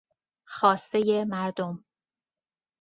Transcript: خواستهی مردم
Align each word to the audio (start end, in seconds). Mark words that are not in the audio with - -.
خواستهی 0.45 1.23
مردم 1.25 1.85